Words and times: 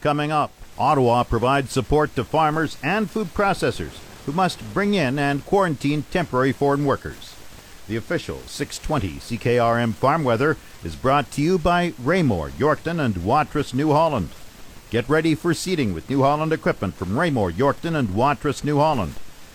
Coming 0.00 0.30
up, 0.30 0.52
Ottawa 0.78 1.24
provides 1.24 1.72
support 1.72 2.14
to 2.14 2.24
farmers 2.24 2.76
and 2.82 3.10
food 3.10 3.28
processors 3.28 3.98
who 4.26 4.32
must 4.32 4.74
bring 4.74 4.94
in 4.94 5.18
and 5.18 5.44
quarantine 5.46 6.04
temporary 6.10 6.52
foreign 6.52 6.84
workers. 6.84 7.34
The 7.88 7.96
official 7.96 8.40
620 8.46 9.20
CKRM 9.20 9.94
Farm 9.94 10.24
Weather 10.24 10.56
is 10.84 10.96
brought 10.96 11.30
to 11.32 11.42
you 11.42 11.58
by 11.58 11.94
Raymore, 12.02 12.50
Yorkton, 12.50 12.98
and 12.98 13.24
Watrous, 13.24 13.72
New 13.72 13.92
Holland. 13.92 14.30
Get 14.90 15.08
ready 15.08 15.34
for 15.34 15.54
seeding 15.54 15.94
with 15.94 16.10
New 16.10 16.22
Holland 16.22 16.52
equipment 16.52 16.94
from 16.94 17.18
Raymore, 17.18 17.50
Yorkton, 17.50 17.96
and 17.96 18.14
Watrous, 18.14 18.64
New 18.64 18.78
Holland. 18.78 19.14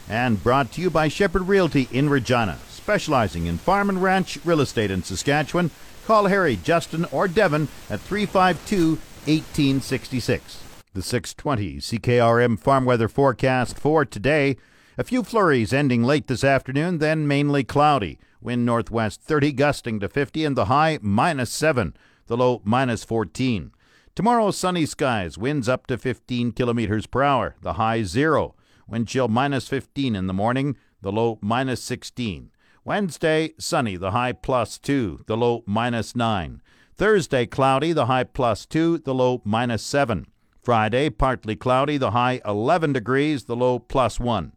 And 0.09 0.41
brought 0.41 0.71
to 0.73 0.81
you 0.81 0.89
by 0.89 1.07
Shepherd 1.07 1.43
Realty 1.43 1.87
in 1.91 2.09
Regina, 2.09 2.57
specializing 2.69 3.45
in 3.45 3.57
farm 3.57 3.89
and 3.89 4.01
ranch 4.01 4.39
real 4.43 4.61
estate 4.61 4.91
in 4.91 5.03
Saskatchewan. 5.03 5.69
Call 6.05 6.25
Harry, 6.25 6.55
Justin, 6.55 7.05
or 7.11 7.27
Devon 7.27 7.67
at 7.89 7.99
352 8.01 8.97
1866. 9.27 10.63
The 10.93 11.01
620 11.01 11.77
CKRM 11.77 12.59
farm 12.59 12.85
weather 12.85 13.07
forecast 13.07 13.77
for 13.77 14.03
today. 14.03 14.57
A 14.97 15.03
few 15.03 15.23
flurries 15.23 15.71
ending 15.71 16.03
late 16.03 16.27
this 16.27 16.43
afternoon, 16.43 16.97
then 16.97 17.27
mainly 17.27 17.63
cloudy. 17.63 18.19
Wind 18.41 18.65
northwest 18.65 19.21
30, 19.21 19.51
gusting 19.51 19.99
to 19.99 20.09
50, 20.09 20.43
and 20.43 20.57
the 20.57 20.65
high 20.65 20.97
minus 21.01 21.51
7, 21.51 21.95
the 22.25 22.35
low 22.35 22.61
minus 22.65 23.03
14. 23.03 23.71
Tomorrow, 24.15 24.51
sunny 24.51 24.85
skies, 24.85 25.37
winds 25.37 25.69
up 25.69 25.87
to 25.87 25.97
15 25.97 26.51
kilometers 26.51 27.05
per 27.05 27.21
hour, 27.21 27.55
the 27.61 27.73
high 27.73 28.03
0. 28.03 28.55
Wind 28.87 29.07
chill 29.07 29.27
minus 29.27 29.67
15 29.67 30.15
in 30.15 30.27
the 30.27 30.33
morning, 30.33 30.75
the 31.01 31.11
low 31.11 31.37
minus 31.41 31.81
16. 31.83 32.51
Wednesday, 32.83 33.53
sunny, 33.59 33.95
the 33.95 34.11
high 34.11 34.33
plus 34.33 34.79
2, 34.79 35.25
the 35.27 35.37
low 35.37 35.63
minus 35.67 36.15
9. 36.15 36.61
Thursday, 37.01 37.47
cloudy, 37.47 37.93
the 37.93 38.05
high 38.05 38.23
plus 38.23 38.67
2, 38.67 38.99
the 38.99 39.15
low 39.15 39.41
minus 39.43 39.81
7. 39.81 40.27
Friday, 40.61 41.09
partly 41.09 41.55
cloudy, 41.55 41.97
the 41.97 42.11
high 42.11 42.39
11 42.45 42.93
degrees, 42.93 43.45
the 43.45 43.55
low 43.55 43.79
plus 43.79 44.19
1. 44.19 44.51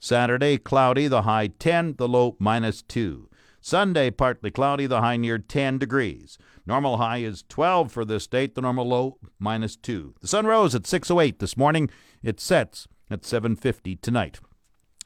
Saturday, 0.00 0.58
cloudy, 0.58 1.06
the 1.06 1.22
high 1.22 1.46
10, 1.46 1.94
the 1.96 2.08
low 2.08 2.34
minus 2.40 2.82
2. 2.82 3.28
Sunday, 3.60 4.10
partly 4.10 4.50
cloudy, 4.50 4.86
the 4.86 5.02
high 5.02 5.16
near 5.16 5.38
10 5.38 5.78
degrees. 5.78 6.36
Normal 6.66 6.96
high 6.96 7.18
is 7.18 7.44
12 7.48 7.92
for 7.92 8.04
this 8.04 8.26
date, 8.26 8.56
the 8.56 8.62
normal 8.62 8.88
low 8.88 9.18
minus 9.38 9.76
2. 9.76 10.16
The 10.20 10.26
sun 10.26 10.46
rose 10.46 10.74
at 10.74 10.82
6.08 10.82 11.38
this 11.38 11.56
morning. 11.56 11.88
It 12.24 12.40
sets 12.40 12.88
at 13.08 13.22
7.50 13.22 14.00
tonight. 14.00 14.40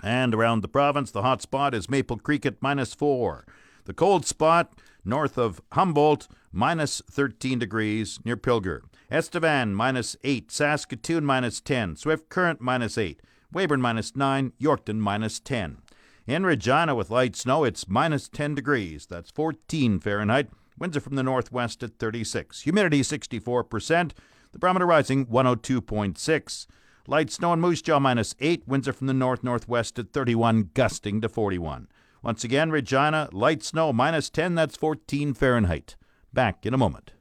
And 0.02 0.34
around 0.34 0.62
the 0.62 0.68
province, 0.68 1.10
the 1.10 1.20
hot 1.20 1.42
spot 1.42 1.74
is 1.74 1.90
Maple 1.90 2.16
Creek 2.16 2.46
at 2.46 2.62
minus 2.62 2.94
4. 2.94 3.44
The 3.88 3.94
cold 3.94 4.26
spot 4.26 4.78
north 5.02 5.38
of 5.38 5.62
Humboldt, 5.72 6.28
minus 6.52 7.00
13 7.10 7.58
degrees 7.58 8.20
near 8.22 8.36
Pilger. 8.36 8.82
Estevan, 9.10 9.74
minus 9.74 10.14
8. 10.22 10.52
Saskatoon, 10.52 11.24
minus 11.24 11.58
10. 11.62 11.96
Swift 11.96 12.28
Current, 12.28 12.60
minus 12.60 12.98
8. 12.98 13.22
Weyburn, 13.50 13.80
minus 13.80 14.14
9. 14.14 14.52
Yorkton, 14.60 14.96
minus 14.96 15.40
10. 15.40 15.78
In 16.26 16.44
Regina, 16.44 16.94
with 16.94 17.08
light 17.08 17.34
snow, 17.34 17.64
it's 17.64 17.88
minus 17.88 18.28
10 18.28 18.54
degrees. 18.54 19.06
That's 19.06 19.30
14 19.30 20.00
Fahrenheit. 20.00 20.50
Winds 20.78 20.98
are 20.98 21.00
from 21.00 21.16
the 21.16 21.22
northwest 21.22 21.82
at 21.82 21.98
36. 21.98 22.60
Humidity 22.60 23.00
64%. 23.00 24.12
The 24.52 24.58
barometer 24.58 24.84
rising 24.84 25.24
102.6. 25.24 26.66
Light 27.06 27.30
snow 27.30 27.54
in 27.54 27.60
Moose 27.62 27.80
Jaw 27.80 27.98
minus 27.98 28.34
8. 28.38 28.68
Winds 28.68 28.86
are 28.86 28.92
from 28.92 29.06
the 29.06 29.14
north 29.14 29.42
northwest 29.42 29.98
at 29.98 30.12
31, 30.12 30.72
gusting 30.74 31.22
to 31.22 31.30
41. 31.30 31.88
Once 32.28 32.44
again, 32.44 32.70
Regina, 32.70 33.26
light 33.32 33.62
snow 33.62 33.90
minus 33.90 34.28
10, 34.28 34.54
that's 34.54 34.76
14 34.76 35.32
Fahrenheit. 35.32 35.96
Back 36.30 36.66
in 36.66 36.74
a 36.74 36.76
moment. 36.76 37.12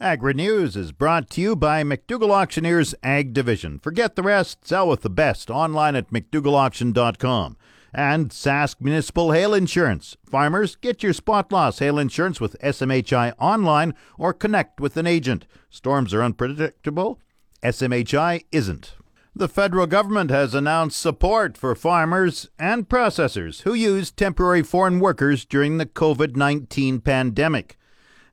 Agri 0.00 0.34
News 0.34 0.76
is 0.76 0.92
brought 0.92 1.28
to 1.30 1.40
you 1.40 1.56
by 1.56 1.82
McDougall 1.82 2.30
Auctioneers 2.30 2.94
Ag 3.02 3.32
Division. 3.32 3.80
Forget 3.80 4.14
the 4.14 4.22
rest, 4.22 4.64
sell 4.64 4.86
with 4.86 5.02
the 5.02 5.10
best 5.10 5.50
online 5.50 5.96
at 5.96 6.12
McDougallAuction.com. 6.12 7.56
And 7.92 8.30
Sask 8.30 8.76
Municipal 8.78 9.32
Hail 9.32 9.52
Insurance. 9.52 10.16
Farmers, 10.24 10.76
get 10.76 11.02
your 11.02 11.12
spot 11.12 11.50
loss 11.50 11.80
hail 11.80 11.98
insurance 11.98 12.40
with 12.40 12.56
SMHI 12.60 13.32
online 13.40 13.94
or 14.16 14.32
connect 14.32 14.78
with 14.80 14.96
an 14.96 15.08
agent. 15.08 15.48
Storms 15.70 16.14
are 16.14 16.22
unpredictable. 16.22 17.18
SMHI 17.64 18.44
isn't. 18.52 18.94
The 19.38 19.48
federal 19.48 19.86
government 19.86 20.30
has 20.30 20.54
announced 20.54 20.98
support 20.98 21.58
for 21.58 21.74
farmers 21.74 22.48
and 22.58 22.88
processors 22.88 23.60
who 23.64 23.74
use 23.74 24.10
temporary 24.10 24.62
foreign 24.62 24.98
workers 24.98 25.44
during 25.44 25.76
the 25.76 25.84
COVID 25.84 26.36
19 26.36 27.02
pandemic. 27.02 27.76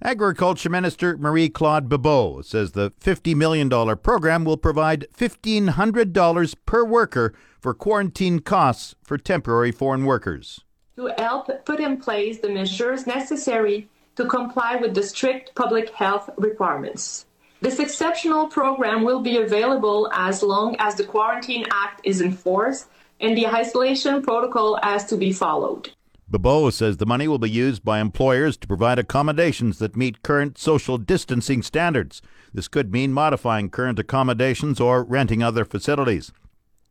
Agriculture 0.01 0.69
Minister 0.69 1.17
Marie 1.17 1.49
Claude 1.49 1.89
Bibeau 1.89 2.41
says 2.45 2.71
the 2.71 2.91
$50 3.01 3.35
million 3.35 3.69
program 3.97 4.45
will 4.45 4.55
provide 4.55 5.05
$1,500 5.17 6.55
per 6.65 6.85
worker 6.85 7.33
for 7.59 7.73
quarantine 7.73 8.39
costs 8.39 8.95
for 9.03 9.17
temporary 9.17 9.73
foreign 9.73 10.05
workers. 10.05 10.61
To 10.95 11.13
help 11.17 11.49
put 11.65 11.81
in 11.81 11.97
place 11.97 12.39
the 12.39 12.47
measures 12.47 13.05
necessary 13.05 13.89
to 14.15 14.23
comply 14.25 14.77
with 14.77 14.95
the 14.95 15.03
strict 15.03 15.53
public 15.53 15.89
health 15.89 16.29
requirements. 16.37 17.25
This 17.63 17.79
exceptional 17.79 18.47
program 18.47 19.05
will 19.05 19.21
be 19.21 19.37
available 19.37 20.09
as 20.11 20.43
long 20.43 20.75
as 20.79 20.95
the 20.95 21.05
Quarantine 21.05 21.65
Act 21.71 22.01
is 22.03 22.19
enforced 22.19 22.89
and 23.21 23.37
the 23.37 23.47
isolation 23.47 24.21
protocol 24.21 24.77
has 24.83 25.05
to 25.05 25.15
be 25.15 25.31
followed. 25.31 25.91
Bibeau 26.29 26.73
says 26.73 26.97
the 26.97 27.05
money 27.05 27.25
will 27.25 27.39
be 27.39 27.49
used 27.49 27.85
by 27.85 28.01
employers 28.01 28.57
to 28.57 28.67
provide 28.67 28.99
accommodations 28.99 29.79
that 29.79 29.95
meet 29.95 30.23
current 30.23 30.57
social 30.57 30.97
distancing 30.97 31.61
standards. 31.61 32.21
This 32.53 32.67
could 32.67 32.91
mean 32.91 33.13
modifying 33.13 33.69
current 33.69 33.97
accommodations 33.97 34.81
or 34.81 35.01
renting 35.01 35.41
other 35.41 35.63
facilities. 35.63 36.33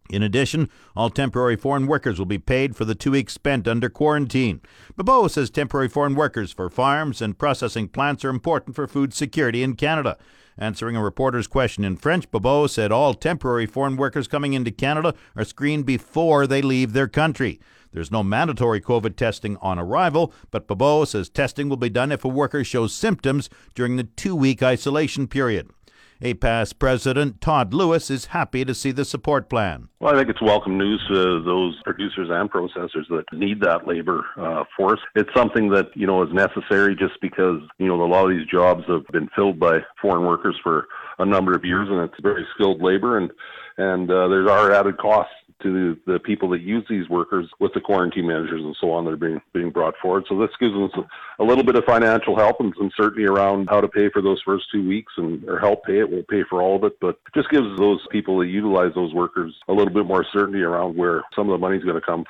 In 0.09 0.23
addition, 0.23 0.71
all 0.97 1.11
temporary 1.11 1.57
foreign 1.57 1.87
workers 1.87 2.19
will 2.19 2.25
be 2.25 2.39
paid 2.39 2.77
for 2.77 2.87
the 2.87 2.95
two 2.95 3.11
weeks 3.11 3.35
spent 3.35 3.69
under 3.69 3.91
quarantine. 3.91 4.63
Bibeau 4.97 5.31
says 5.31 5.51
temporary 5.51 5.89
foreign 5.89 6.15
workers 6.15 6.51
for 6.51 6.71
farms 6.71 7.21
and 7.21 7.39
processing 7.39 7.89
plants 7.89 8.25
are 8.25 8.31
important 8.31 8.75
for 8.75 8.87
food 8.87 9.13
security 9.13 9.63
in 9.63 9.77
Canada. 9.77 10.17
Answering 10.59 10.97
a 10.97 11.03
reporter's 11.03 11.47
question 11.47 11.83
in 11.85 11.97
French, 11.97 12.31
Bibeau 12.31 12.69
said 12.69 12.93
all 12.93 13.15
temporary 13.15 13.67
foreign 13.67 13.97
workers 13.97 14.29
coming 14.29 14.53
into 14.53 14.71
Canada 14.71 15.15
are 15.35 15.45
screened 15.45 15.87
before 15.87 16.47
they 16.47 16.61
leave 16.61 16.93
their 16.93 17.09
country. 17.09 17.59
There's 17.93 18.11
no 18.11 18.23
mandatory 18.23 18.81
COVID 18.81 19.17
testing 19.17 19.57
on 19.59 19.79
arrival, 19.79 20.33
but 20.51 20.67
Bibeau 20.67 21.07
says 21.07 21.29
testing 21.29 21.69
will 21.69 21.77
be 21.77 21.91
done 21.91 22.13
if 22.13 22.25
a 22.25 22.29
worker 22.29 22.65
shows 22.65 22.95
symptoms 22.95 23.49
during 23.75 23.97
the 23.97 24.05
two 24.05 24.37
week 24.37 24.63
isolation 24.63 25.27
period. 25.27 25.71
APAS 26.23 26.79
President 26.79 27.41
Todd 27.41 27.75
Lewis 27.75 28.09
is 28.09 28.27
happy 28.27 28.65
to 28.65 28.75
see 28.75 28.93
the 28.93 29.05
support 29.05 29.49
plan. 29.49 29.89
Well, 29.99 30.15
I 30.15 30.17
think 30.17 30.29
it's 30.31 30.41
welcome 30.41 30.79
news 30.79 31.05
to 31.09 31.43
those 31.43 31.81
producers 31.85 32.29
and 32.31 32.49
processors 32.49 33.09
that 33.11 33.25
need 33.33 33.61
that 33.63 33.89
labor 33.89 34.25
uh, 34.37 34.63
force. 34.77 35.01
It's 35.17 35.31
something 35.35 35.71
that, 35.71 35.89
you 35.97 36.07
know, 36.07 36.23
is 36.23 36.33
necessary 36.33 36.95
just 36.95 37.21
because, 37.21 37.61
you 37.79 37.89
know, 37.89 38.01
a 38.01 38.07
lot 38.07 38.25
of 38.25 38.31
these 38.31 38.47
jobs 38.47 38.85
have 38.87 39.05
been 39.09 39.29
filled 39.35 39.59
by 39.59 39.81
foreign 40.01 40.25
workers 40.25 40.57
for 40.63 40.87
a 41.19 41.27
number 41.27 41.55
of 41.55 41.65
years 41.65 41.89
and 41.91 42.01
it's 42.01 42.21
very 42.23 42.47
skilled 42.55 42.81
labor 42.81 43.19
and 43.19 43.31
and 43.79 44.11
uh, 44.11 44.29
there 44.29 44.49
are 44.51 44.73
added 44.73 44.99
costs 44.99 45.33
to 45.63 45.97
the, 46.07 46.13
the 46.13 46.19
people 46.19 46.49
that 46.51 46.61
use 46.61 46.85
these 46.89 47.09
workers 47.09 47.49
with 47.61 47.73
the 47.75 47.81
quarantine 47.81 48.27
managers 48.27 48.63
and 48.63 48.77
so 48.81 48.91
on 48.91 49.05
that 49.05 49.13
are 49.13 49.17
being 49.17 49.41
being 49.53 49.71
brought 49.71 49.95
forward. 50.01 50.25
So 50.29 50.39
this 50.39 50.51
gives 50.61 50.75
us 50.75 50.91
a, 51.39 51.45
little 51.45 51.65
bit 51.65 51.77
of 51.77 51.85
financial 51.85 52.37
help 52.37 52.61
and 52.61 52.73
some 52.77 52.91
certainty 52.97 53.25
around 53.25 53.69
how 53.71 53.81
to 53.81 53.89
pay 53.89 54.09
for 54.11 54.23
those 54.23 54.41
first 54.45 54.67
two 54.73 54.87
weeks 54.87 55.13
and 55.17 55.45
or 55.49 55.59
help 55.59 55.85
pay 55.85 56.01
it. 56.01 56.11
We'll 56.11 56.25
pay 56.25 56.45
for 56.49 56.63
all 56.63 56.77
of 56.77 56.85
it, 56.85 56.99
but 57.01 57.19
just 57.35 57.51
gives 57.51 57.67
those 57.79 58.01
people 58.11 58.39
that 58.41 58.47
utilize 58.47 58.93
those 58.95 59.13
workers 59.15 59.55
a 59.69 59.73
little 59.73 59.93
bit 59.93 60.07
more 60.07 60.25
certainty 60.33 60.63
around 60.63 60.97
where 60.97 61.23
some 61.35 61.49
of 61.49 61.53
the 61.53 61.59
money 61.59 61.79
is 61.79 61.85
going 61.85 62.01
to 62.01 62.07
come 62.07 62.25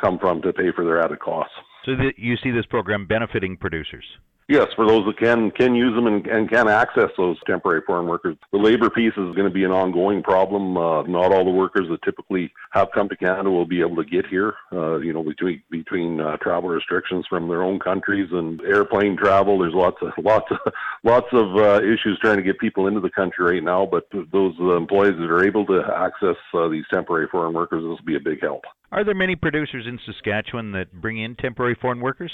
come 0.00 0.18
from 0.18 0.42
to 0.42 0.52
pay 0.52 0.72
for 0.74 0.84
their 0.84 1.02
added 1.02 1.20
costs. 1.20 1.54
So 1.84 1.92
you 2.16 2.36
see 2.42 2.50
this 2.50 2.66
program 2.66 3.06
benefiting 3.06 3.56
producers? 3.56 4.04
Yes, 4.48 4.68
for 4.76 4.86
those 4.86 5.04
that 5.04 5.18
can 5.18 5.50
can 5.50 5.74
use 5.74 5.94
them 5.94 6.06
and, 6.06 6.26
and 6.26 6.48
can 6.48 6.68
access 6.68 7.10
those 7.18 7.36
temporary 7.46 7.82
foreign 7.86 8.06
workers. 8.06 8.34
The 8.50 8.58
labor 8.58 8.88
piece 8.88 9.12
is 9.12 9.34
going 9.34 9.46
to 9.46 9.50
be 9.50 9.64
an 9.64 9.72
ongoing 9.72 10.22
problem. 10.22 10.74
Uh, 10.74 11.02
not 11.02 11.32
all 11.32 11.44
the 11.44 11.50
workers 11.50 11.86
that 11.90 12.00
typically 12.02 12.50
have 12.70 12.88
come 12.94 13.10
to 13.10 13.16
Canada 13.16 13.50
will 13.50 13.66
be 13.66 13.82
able 13.82 13.96
to 13.96 14.04
get 14.04 14.26
here. 14.26 14.54
Uh, 14.72 14.96
you 15.00 15.12
know, 15.12 15.22
between 15.22 15.62
between 15.70 16.18
uh, 16.18 16.38
travel 16.38 16.70
restrictions 16.70 17.26
from 17.28 17.46
their 17.46 17.62
own 17.62 17.78
countries 17.78 18.30
and 18.32 18.62
airplane 18.62 19.18
travel, 19.18 19.58
there's 19.58 19.74
lots 19.74 19.98
of 20.00 20.12
lots 20.24 20.50
of 20.50 20.72
lots 21.04 21.28
of 21.32 21.56
uh, 21.56 21.82
issues 21.82 22.18
trying 22.22 22.38
to 22.38 22.42
get 22.42 22.58
people 22.58 22.86
into 22.86 23.00
the 23.00 23.10
country 23.10 23.44
right 23.44 23.62
now. 23.62 23.84
But 23.84 24.08
those 24.32 24.54
uh, 24.58 24.76
employees 24.76 25.16
that 25.18 25.30
are 25.30 25.46
able 25.46 25.66
to 25.66 25.82
access 25.94 26.36
uh, 26.54 26.68
these 26.68 26.84
temporary 26.90 27.28
foreign 27.30 27.52
workers, 27.52 27.82
this 27.82 28.00
will 28.00 28.06
be 28.06 28.16
a 28.16 28.20
big 28.20 28.40
help. 28.40 28.62
Are 28.92 29.04
there 29.04 29.14
many 29.14 29.36
producers 29.36 29.84
in 29.86 29.98
Saskatchewan 30.06 30.72
that 30.72 30.90
bring 30.90 31.18
in 31.18 31.36
temporary 31.36 31.76
foreign 31.78 32.00
workers? 32.00 32.32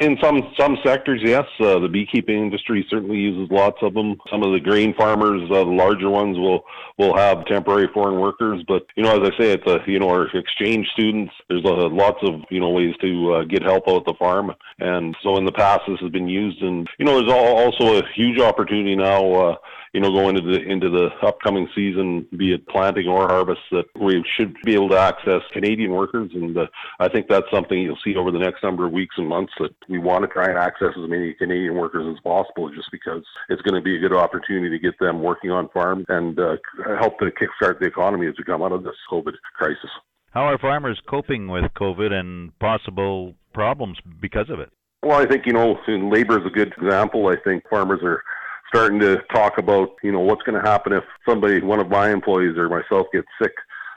In 0.00 0.16
some 0.22 0.50
some 0.58 0.78
sectors, 0.82 1.20
yes. 1.22 1.44
Uh, 1.60 1.78
the 1.78 1.88
beekeeping 1.88 2.42
industry 2.42 2.86
certainly 2.88 3.18
uses 3.18 3.50
lots 3.50 3.76
of 3.82 3.92
them. 3.92 4.18
Some 4.30 4.42
of 4.42 4.50
the 4.50 4.58
grain 4.58 4.94
farmers, 4.94 5.42
uh, 5.50 5.62
the 5.62 5.70
larger 5.70 6.08
ones, 6.08 6.38
will 6.38 6.64
will 6.96 7.14
have 7.14 7.44
temporary 7.44 7.86
foreign 7.92 8.18
workers. 8.18 8.64
But 8.66 8.86
you 8.96 9.02
know, 9.02 9.22
as 9.22 9.30
I 9.30 9.38
say, 9.38 9.52
it's 9.52 9.66
a 9.66 9.78
you 9.86 9.98
know 9.98 10.08
our 10.08 10.26
exchange 10.34 10.88
students. 10.94 11.34
There's 11.50 11.66
uh, 11.66 11.88
lots 11.90 12.18
of 12.22 12.40
you 12.48 12.60
know 12.60 12.70
ways 12.70 12.94
to 13.02 13.34
uh, 13.34 13.44
get 13.44 13.62
help 13.62 13.88
out 13.88 14.06
the 14.06 14.14
farm, 14.18 14.54
and 14.78 15.14
so 15.22 15.36
in 15.36 15.44
the 15.44 15.52
past 15.52 15.82
this 15.86 16.00
has 16.00 16.10
been 16.10 16.28
used. 16.28 16.62
And 16.62 16.88
you 16.98 17.04
know, 17.04 17.20
there's 17.20 17.30
also 17.30 17.98
a 17.98 18.08
huge 18.14 18.40
opportunity 18.40 18.96
now. 18.96 19.58
You 19.92 20.00
know, 20.00 20.12
going 20.12 20.36
into 20.36 20.52
the 20.52 20.62
into 20.62 20.88
the 20.88 21.08
upcoming 21.26 21.68
season, 21.74 22.24
be 22.36 22.52
it 22.52 22.68
planting 22.68 23.08
or 23.08 23.26
harvest, 23.26 23.60
that 23.72 23.86
we 24.00 24.24
should 24.36 24.54
be 24.64 24.74
able 24.74 24.88
to 24.90 24.98
access 24.98 25.42
Canadian 25.52 25.90
workers, 25.90 26.30
and 26.32 26.56
uh, 26.56 26.66
I 27.00 27.08
think 27.08 27.26
that's 27.28 27.50
something 27.52 27.76
you'll 27.76 27.98
see 28.04 28.14
over 28.14 28.30
the 28.30 28.38
next 28.38 28.62
number 28.62 28.86
of 28.86 28.92
weeks 28.92 29.16
and 29.18 29.26
months 29.26 29.52
that 29.58 29.74
we 29.88 29.98
want 29.98 30.22
to 30.22 30.28
try 30.28 30.46
and 30.48 30.56
access 30.56 30.90
as 30.96 31.10
many 31.10 31.34
Canadian 31.34 31.74
workers 31.74 32.06
as 32.08 32.20
possible, 32.22 32.70
just 32.70 32.88
because 32.92 33.24
it's 33.48 33.62
going 33.62 33.74
to 33.74 33.80
be 33.80 33.96
a 33.96 33.98
good 33.98 34.14
opportunity 34.14 34.70
to 34.70 34.78
get 34.78 34.96
them 35.00 35.22
working 35.22 35.50
on 35.50 35.68
farms 35.70 36.04
and 36.08 36.38
uh, 36.38 36.56
help 37.00 37.18
to 37.18 37.26
kickstart 37.26 37.80
the 37.80 37.86
economy 37.86 38.28
as 38.28 38.34
we 38.38 38.44
come 38.44 38.62
out 38.62 38.70
of 38.70 38.84
this 38.84 38.94
COVID 39.10 39.34
crisis. 39.56 39.90
How 40.30 40.42
are 40.42 40.58
farmers 40.58 41.00
coping 41.08 41.48
with 41.48 41.64
COVID 41.76 42.12
and 42.12 42.56
possible 42.60 43.34
problems 43.52 43.98
because 44.20 44.48
of 44.50 44.60
it? 44.60 44.70
Well, 45.02 45.20
I 45.20 45.26
think, 45.26 45.46
you 45.46 45.52
know, 45.52 45.76
labor 45.88 46.38
is 46.38 46.46
a 46.46 46.50
good 46.50 46.72
example. 46.80 47.26
I 47.26 47.36
think 47.42 47.64
farmers 47.68 48.00
are 48.04 48.22
starting 48.70 49.00
to 49.00 49.18
talk 49.32 49.58
about, 49.58 49.96
you 50.02 50.12
know, 50.12 50.20
what's 50.20 50.42
going 50.42 50.62
to 50.62 50.68
happen 50.68 50.92
if 50.92 51.04
somebody, 51.28 51.60
one 51.60 51.80
of 51.80 51.88
my 51.90 52.10
employees 52.10 52.56
or 52.56 52.68
myself 52.68 53.08
gets 53.12 53.26
sick 53.42 53.52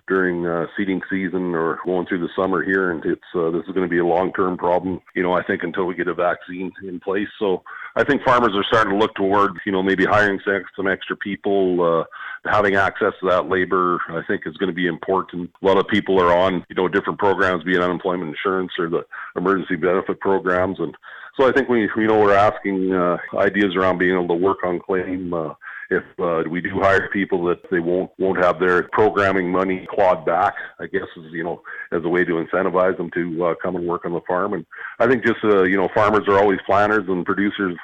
during 0.07 0.45
uh, 0.45 0.65
seeding 0.75 1.01
season 1.09 1.55
or 1.55 1.79
going 1.85 2.05
through 2.05 2.19
the 2.19 2.29
summer 2.35 2.63
here, 2.63 2.91
and 2.91 3.03
it's 3.05 3.21
uh, 3.35 3.51
this 3.51 3.63
is 3.67 3.73
going 3.73 3.87
to 3.87 3.89
be 3.89 3.99
a 3.99 4.05
long-term 4.05 4.57
problem. 4.57 5.01
You 5.15 5.23
know, 5.23 5.33
I 5.33 5.43
think 5.43 5.63
until 5.63 5.85
we 5.85 5.95
get 5.95 6.07
a 6.07 6.13
vaccine 6.13 6.71
in 6.83 6.99
place. 6.99 7.27
So 7.39 7.63
I 7.95 8.03
think 8.03 8.23
farmers 8.23 8.51
are 8.55 8.63
starting 8.63 8.93
to 8.93 8.99
look 8.99 9.15
toward, 9.15 9.51
you 9.65 9.71
know, 9.71 9.83
maybe 9.83 10.05
hiring 10.05 10.39
some 10.45 10.87
extra 10.87 11.15
people, 11.15 11.81
uh, 11.81 12.49
having 12.49 12.75
access 12.75 13.13
to 13.21 13.29
that 13.29 13.47
labor. 13.47 13.99
I 14.09 14.21
think 14.27 14.43
is 14.45 14.57
going 14.57 14.71
to 14.71 14.75
be 14.75 14.87
important. 14.87 15.51
A 15.61 15.65
lot 15.65 15.77
of 15.77 15.87
people 15.87 16.19
are 16.19 16.35
on, 16.35 16.65
you 16.69 16.75
know, 16.75 16.87
different 16.87 17.19
programs, 17.19 17.63
be 17.63 17.75
it 17.75 17.81
unemployment 17.81 18.29
insurance 18.29 18.71
or 18.77 18.89
the 18.89 19.05
emergency 19.35 19.75
benefit 19.75 20.19
programs, 20.19 20.79
and 20.79 20.95
so 21.37 21.47
I 21.47 21.51
think 21.51 21.67
we, 21.67 21.89
you 21.95 22.07
know, 22.07 22.19
we're 22.19 22.35
asking 22.35 22.93
uh, 22.93 23.17
ideas 23.37 23.75
around 23.75 23.97
being 23.97 24.13
able 24.13 24.27
to 24.27 24.35
work 24.35 24.59
on 24.63 24.79
claim. 24.79 25.33
Uh, 25.33 25.53
if 25.97 26.03
uh, 26.19 26.49
we 26.49 26.61
do 26.61 26.79
hire 26.79 27.09
people 27.09 27.43
that 27.45 27.59
they 27.71 27.79
won't 27.79 28.11
won't 28.17 28.43
have 28.43 28.59
their 28.59 28.83
programming 28.91 29.51
money 29.51 29.87
clawed 29.89 30.25
back, 30.25 30.55
I 30.79 30.87
guess 30.87 31.07
is 31.17 31.31
you 31.31 31.43
know 31.43 31.61
as 31.91 32.03
a 32.03 32.09
way 32.09 32.23
to 32.25 32.33
incentivize 32.33 32.97
them 32.97 33.11
to 33.11 33.45
uh, 33.45 33.55
come 33.61 33.75
and 33.75 33.87
work 33.87 34.05
on 34.05 34.13
the 34.13 34.21
farm. 34.27 34.53
And 34.53 34.65
I 34.99 35.07
think 35.07 35.25
just 35.25 35.43
uh, 35.43 35.63
you 35.63 35.77
know 35.77 35.89
farmers 35.93 36.27
are 36.27 36.39
always 36.39 36.59
planners 36.65 37.05
and 37.07 37.25
producers 37.25 37.77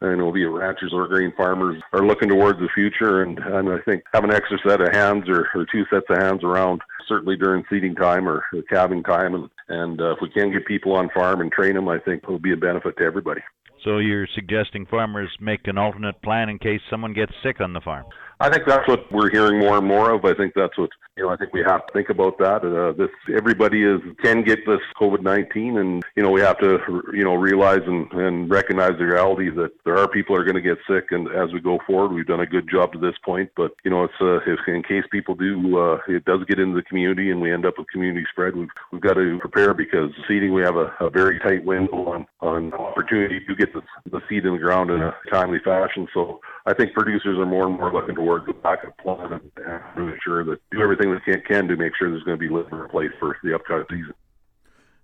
and 0.00 0.12
it'll 0.18 0.32
be 0.32 0.44
ranchers 0.44 0.92
or 0.92 1.08
grain 1.08 1.32
farmers 1.36 1.82
are 1.92 2.06
looking 2.06 2.28
towards 2.28 2.58
the 2.58 2.68
future. 2.74 3.22
And, 3.22 3.38
and 3.38 3.70
I 3.70 3.78
think 3.80 4.02
having 4.12 4.30
an 4.30 4.36
extra 4.36 4.58
set 4.66 4.80
of 4.80 4.92
hands 4.92 5.28
or, 5.28 5.48
or 5.54 5.66
two 5.72 5.84
sets 5.90 6.06
of 6.10 6.18
hands 6.18 6.44
around, 6.44 6.82
certainly 7.08 7.36
during 7.36 7.64
seeding 7.70 7.94
time 7.94 8.28
or, 8.28 8.44
calving 8.68 9.02
time, 9.02 9.34
and, 9.34 9.50
and 9.68 10.00
uh, 10.00 10.12
if 10.12 10.18
we 10.20 10.28
can 10.28 10.52
get 10.52 10.66
people 10.66 10.92
on 10.92 11.08
farm 11.14 11.40
and 11.40 11.50
train 11.50 11.74
them, 11.74 11.88
I 11.88 11.98
think 11.98 12.24
it'll 12.24 12.38
be 12.38 12.52
a 12.52 12.56
benefit 12.56 12.96
to 12.98 13.04
everybody. 13.04 13.40
So 13.86 13.98
you're 13.98 14.26
suggesting 14.34 14.84
farmers 14.86 15.30
make 15.40 15.68
an 15.68 15.78
alternate 15.78 16.20
plan 16.20 16.48
in 16.48 16.58
case 16.58 16.80
someone 16.90 17.12
gets 17.12 17.30
sick 17.44 17.60
on 17.60 17.72
the 17.72 17.80
farm? 17.80 18.04
I 18.38 18.50
think 18.50 18.64
that's 18.66 18.86
what 18.86 19.10
we're 19.10 19.30
hearing 19.30 19.60
more 19.60 19.78
and 19.78 19.86
more 19.86 20.10
of. 20.10 20.24
I 20.26 20.34
think 20.34 20.52
that's 20.54 20.76
what 20.76 20.90
you 21.16 21.22
know. 21.22 21.30
I 21.30 21.36
think 21.36 21.54
we 21.54 21.62
have 21.62 21.86
to 21.86 21.92
think 21.94 22.10
about 22.10 22.36
that. 22.36 22.62
Uh, 22.62 22.92
this 22.92 23.08
everybody 23.34 23.82
is 23.82 23.98
can 24.22 24.42
get 24.42 24.66
this 24.66 24.80
COVID 25.00 25.22
nineteen, 25.22 25.78
and 25.78 26.04
you 26.16 26.22
know 26.22 26.30
we 26.30 26.42
have 26.42 26.58
to 26.58 26.78
you 27.14 27.24
know 27.24 27.34
realize 27.34 27.80
and, 27.86 28.12
and 28.12 28.50
recognize 28.50 28.92
the 28.98 29.06
reality 29.06 29.48
that 29.48 29.70
there 29.84 29.96
are 29.96 30.06
people 30.06 30.36
that 30.36 30.42
are 30.42 30.44
going 30.44 30.54
to 30.54 30.60
get 30.60 30.76
sick. 30.86 31.12
And 31.12 31.28
as 31.28 31.50
we 31.54 31.60
go 31.60 31.78
forward, 31.86 32.12
we've 32.12 32.26
done 32.26 32.40
a 32.40 32.46
good 32.46 32.68
job 32.70 32.92
to 32.92 32.98
this 32.98 33.14
point. 33.24 33.50
But 33.56 33.72
you 33.84 33.90
know, 33.90 34.04
it's 34.04 34.20
uh, 34.20 34.40
if 34.46 34.60
in 34.66 34.82
case 34.82 35.04
people 35.10 35.34
do, 35.34 35.78
uh, 35.78 35.98
it 36.06 36.26
does 36.26 36.44
get 36.44 36.58
into 36.58 36.76
the 36.76 36.82
community, 36.82 37.30
and 37.30 37.40
we 37.40 37.50
end 37.50 37.64
up 37.64 37.78
with 37.78 37.88
community 37.88 38.26
spread. 38.30 38.54
We've 38.54 38.68
we've 38.92 39.00
got 39.00 39.14
to 39.14 39.38
prepare 39.40 39.72
because 39.72 40.10
seeding 40.28 40.52
we 40.52 40.60
have 40.60 40.76
a, 40.76 40.94
a 41.00 41.08
very 41.08 41.38
tight 41.38 41.64
window 41.64 42.04
on 42.12 42.26
on 42.42 42.74
opportunity 42.74 43.40
to 43.46 43.54
get 43.54 43.72
the, 43.72 43.80
the 44.10 44.20
seed 44.28 44.44
in 44.44 44.52
the 44.52 44.58
ground 44.58 44.90
in 44.90 45.00
a 45.00 45.14
timely 45.30 45.60
fashion. 45.64 46.06
So 46.12 46.40
I 46.66 46.74
think 46.74 46.94
producers 46.94 47.38
are 47.38 47.46
more 47.46 47.66
and 47.66 47.76
more 47.76 47.92
looking 47.92 48.16
towards 48.16 48.46
the 48.46 48.52
backup 48.52 48.98
plan 48.98 49.32
and, 49.32 49.50
and 49.96 50.06
make 50.08 50.20
sure 50.22 50.44
that 50.44 50.58
do 50.72 50.80
everything 50.80 51.12
they 51.12 51.20
can, 51.20 51.40
can 51.42 51.68
to 51.68 51.76
make 51.76 51.92
sure 51.96 52.10
there's 52.10 52.24
going 52.24 52.38
to 52.38 52.48
be 52.48 52.52
litter 52.52 52.84
in 52.84 52.90
place 52.90 53.12
for 53.20 53.36
the 53.44 53.54
upcoming 53.54 53.86
season. 53.88 54.14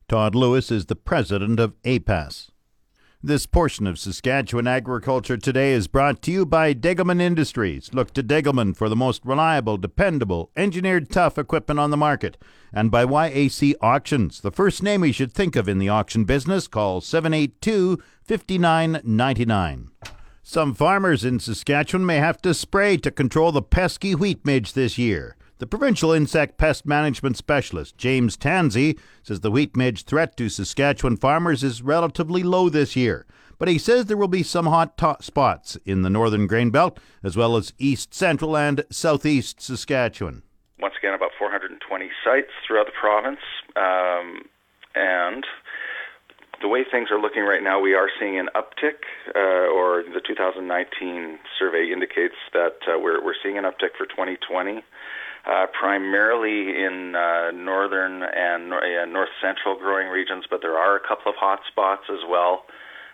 Todd 0.09 0.35
Lewis 0.35 0.73
is 0.73 0.87
the 0.87 0.97
president 0.97 1.61
of 1.61 1.81
APAS. 1.85 2.51
This 3.25 3.47
portion 3.47 3.87
of 3.87 4.01
Saskatchewan 4.01 4.67
Agriculture 4.67 5.37
Today 5.37 5.71
is 5.71 5.87
brought 5.87 6.21
to 6.23 6.33
you 6.33 6.45
by 6.45 6.75
Degelman 6.75 7.21
Industries. 7.21 7.95
Look 7.95 8.13
to 8.15 8.23
Degelman 8.25 8.77
for 8.77 8.89
the 8.89 8.97
most 8.97 9.25
reliable, 9.25 9.77
dependable, 9.77 10.51
engineered 10.57 11.09
tough 11.09 11.39
equipment 11.39 11.79
on 11.79 11.93
the 11.93 11.97
market. 11.97 12.37
And 12.73 12.91
by 12.91 13.05
YAC 13.05 13.75
Auctions, 13.81 14.41
the 14.41 14.51
first 14.51 14.83
name 14.83 15.03
we 15.03 15.13
should 15.13 15.33
think 15.33 15.55
of 15.55 15.69
in 15.69 15.79
the 15.79 15.89
auction 15.89 16.25
business. 16.25 16.67
Call 16.67 17.01
782 17.01 18.03
5999. 18.25 19.91
Some 20.45 20.75
farmers 20.75 21.25
in 21.25 21.39
Saskatchewan 21.39 22.05
may 22.05 22.17
have 22.17 22.43
to 22.43 22.53
spray 22.53 22.97
to 22.97 23.13
control 23.13 23.53
the 23.53 23.63
pesky 23.63 24.17
wheat 24.17 24.45
midge 24.45 24.73
this 24.73 24.99
year. 24.99 25.37
The 25.59 25.69
provincial 25.69 26.11
insect 26.11 26.59
pest 26.59 26.85
management 26.85 27.37
specialist, 27.37 27.97
James 27.97 28.37
Tansey, 28.37 28.99
says 29.23 29.41
the 29.41 29.53
wheat 29.53 29.77
midge 29.77 30.03
threat 30.03 30.37
to 30.39 30.49
Saskatchewan 30.49 31.17
farmers 31.17 31.63
is 31.63 31.81
relatively 31.81 32.43
low 32.43 32.69
this 32.69 32.97
year. 32.97 33.25
But 33.57 33.69
he 33.69 33.79
says 33.79 34.07
there 34.07 34.17
will 34.17 34.27
be 34.27 34.43
some 34.43 34.67
hot 34.67 34.99
spots 35.23 35.79
in 35.85 36.03
the 36.03 36.11
northern 36.11 36.49
grain 36.49 36.71
belt, 36.71 36.99
as 37.23 37.37
well 37.37 37.57
as 37.57 37.73
east 37.79 38.13
central 38.13 38.57
and 38.57 38.85
southeast 38.91 39.63
Saskatchewan. 39.63 40.43
Once 40.81 40.95
again, 40.99 41.15
about 41.15 41.31
420 41.39 42.11
sites 42.25 42.51
throughout 42.67 42.87
the 42.87 42.93
province. 43.01 43.39
Um, 43.77 44.43
and 44.97 45.47
the 46.63 46.69
way 46.69 46.85
things 46.89 47.11
are 47.11 47.21
looking 47.21 47.43
right 47.43 47.63
now, 47.63 47.81
we 47.81 47.95
are 47.95 48.09
seeing 48.19 48.39
an 48.39 48.49
uptick, 48.55 49.03
uh, 49.35 49.69
or 49.69 50.05
the 50.05 50.21
2019 50.25 51.39
survey 51.59 51.91
indicates 51.93 52.37
that 52.53 52.79
uh, 52.87 52.99
we're, 52.99 53.23
we're 53.23 53.35
seeing 53.43 53.59
an 53.59 53.65
uptick 53.65 53.99
for 53.99 54.07
2020, 54.07 54.83
uh, 55.45 55.67
primarily 55.79 56.83
in 56.83 57.17
uh, 57.17 57.51
northern 57.51 58.23
and 58.23 58.71
north 59.13 59.35
central 59.43 59.77
growing 59.77 60.09
regions, 60.09 60.45
but 60.49 60.63
there 60.63 60.79
are 60.79 60.97
a 60.97 61.01
couple 61.01 61.31
of 61.31 61.37
hot 61.37 61.61
spots 61.69 62.05
as 62.09 62.23
well. 62.29 62.65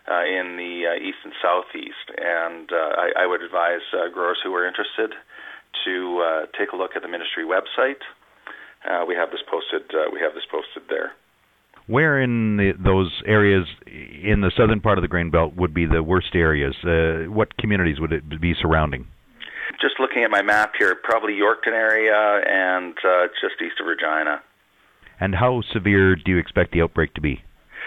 Uh, 0.08 0.24
in 0.24 0.56
the 0.56 0.88
uh, 0.88 0.94
east 0.96 1.18
and 1.22 1.34
southeast, 1.36 2.16
and 2.16 2.70
I, 2.72 3.12
I, 3.14 3.26
would 3.26 3.42
advise 3.42 3.84
growers 4.14 4.38
who 4.42 4.54
are 4.54 4.66
interested 4.66 5.12
to 5.84 6.46
take 6.58 6.72
a 6.72 6.76
look 6.76 6.96
at 6.96 7.02
the 7.02 7.08
ministry 7.08 7.44
website. 7.44 8.00
we 9.06 9.14
have 9.16 9.30
this 9.30 9.42
posted. 9.46 9.92
we 10.10 10.18
have 10.20 10.32
this 10.32 10.46
posted 10.50 10.88
there. 10.88 11.12
Where 11.88 12.20
in 12.20 12.58
the, 12.58 12.72
those 12.78 13.10
areas 13.24 13.66
in 13.86 14.42
the 14.42 14.52
southern 14.54 14.80
part 14.80 14.98
of 14.98 15.02
the 15.02 15.08
grain 15.08 15.30
belt 15.30 15.56
would 15.56 15.72
be 15.72 15.86
the 15.86 16.02
worst 16.02 16.34
areas? 16.34 16.76
Uh, 16.84 17.32
what 17.32 17.56
communities 17.56 17.98
would 17.98 18.12
it 18.12 18.40
be 18.40 18.52
surrounding? 18.60 19.08
Just 19.80 19.94
looking 19.98 20.22
at 20.22 20.30
my 20.30 20.42
map 20.42 20.74
here, 20.78 20.94
probably 20.94 21.32
Yorkton 21.32 21.72
area 21.72 22.42
and 22.46 22.92
uh, 23.02 23.28
just 23.40 23.56
east 23.64 23.80
of 23.80 23.86
Regina. 23.86 24.42
And 25.18 25.34
how 25.34 25.62
severe 25.72 26.14
do 26.14 26.30
you 26.30 26.36
expect 26.36 26.72
the 26.72 26.82
outbreak 26.82 27.14
to 27.14 27.22
be? 27.22 27.42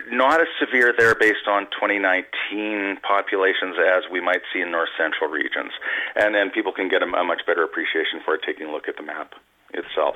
Not 0.10 0.41
as 0.41 0.48
severe 0.60 0.93
there 0.98 1.13
based 1.13 1.46
on 1.48 1.67
2019 1.70 2.98
populations 3.08 3.77
as 3.77 4.10
we 4.12 4.20
might 4.20 4.41
see 4.51 4.62
in 4.62 4.72
north 4.72 4.89
central 4.98 5.29
regions. 5.29 5.74
And 6.15 6.34
then 6.34 6.50
people 6.50 6.72
can 6.74 6.89
get 6.89 7.03
a, 7.03 7.05
a 7.05 7.24
much 7.24 7.41
better 7.46 7.63
appreciation 7.63 8.20
for 8.25 8.34
it 8.34 8.41
taking 8.43 8.65
a 8.65 8.72
look 8.72 8.88
at 8.88 8.98
the 8.98 9.03
map 9.03 9.36
itself. 9.74 10.16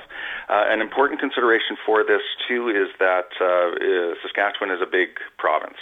Uh, 0.50 0.66
an 0.68 0.82
important 0.82 1.20
consideration 1.20 1.78
for 1.86 2.04
this 2.04 2.22
too 2.48 2.70
is 2.70 2.90
that 3.00 3.30
uh, 3.40 3.46
uh, 3.46 4.16
Saskatchewan 4.22 4.72
is 4.72 4.82
a 4.82 4.90
big 4.90 5.20
province. 5.38 5.80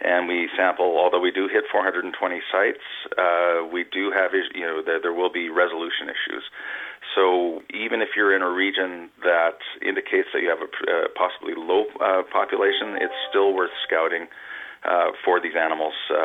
And 0.00 0.26
we 0.26 0.48
sample, 0.56 0.96
although 0.96 1.20
we 1.20 1.30
do 1.30 1.46
hit 1.46 1.64
420 1.70 2.40
sites, 2.50 2.80
uh, 3.18 3.68
we 3.68 3.84
do 3.84 4.10
have, 4.10 4.32
you 4.32 4.64
know, 4.64 4.80
there, 4.80 4.98
there 4.98 5.12
will 5.12 5.30
be 5.30 5.50
resolution 5.50 6.08
issues. 6.08 6.44
So 7.14 7.60
even 7.68 8.00
if 8.00 8.16
you're 8.16 8.34
in 8.34 8.40
a 8.40 8.48
region 8.48 9.10
that 9.24 9.60
indicates 9.84 10.28
that 10.32 10.40
you 10.40 10.48
have 10.48 10.64
a 10.64 10.70
uh, 10.88 11.08
possibly 11.12 11.52
low 11.56 11.84
uh, 12.00 12.22
population, 12.32 12.96
it's 12.96 13.16
still 13.28 13.52
worth 13.52 13.72
scouting 13.84 14.28
uh, 14.84 15.12
for 15.24 15.40
these 15.40 15.56
animals 15.58 15.92
uh, 16.10 16.16